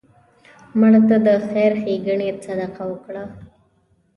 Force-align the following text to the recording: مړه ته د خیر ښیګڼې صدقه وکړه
مړه 0.79 0.99
ته 1.07 1.17
د 1.25 1.27
خیر 1.47 1.71
ښیګڼې 1.81 2.29
صدقه 2.45 2.83
وکړه 2.89 3.23